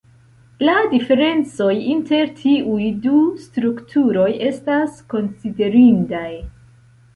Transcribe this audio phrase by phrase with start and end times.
[0.67, 6.29] La diferencoj inter tiuj du strukturoj estas konsiderindaj.